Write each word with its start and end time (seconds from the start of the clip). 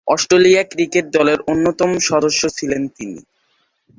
Australia 0.07 0.61
cricket 0.71 1.05
দলের 1.13 1.39
অন্যতম 1.51 1.91
সদস্য 2.09 2.41
ছিলেন 2.57 2.81
তিনি। 2.97 3.19